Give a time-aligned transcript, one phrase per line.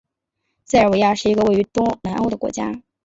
[0.65, 2.81] 塞尔维亚是一个位于东南欧的国家。